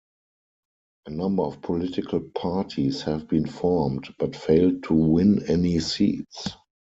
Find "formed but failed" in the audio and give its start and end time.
3.45-4.81